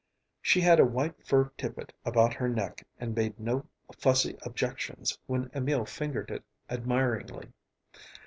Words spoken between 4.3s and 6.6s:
objections when Emil fingered it